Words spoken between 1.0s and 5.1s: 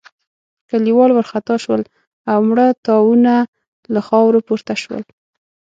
وارخطا شول او مړه تاوونه له خاورو پورته شول.